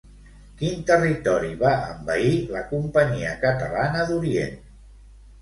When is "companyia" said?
2.73-3.35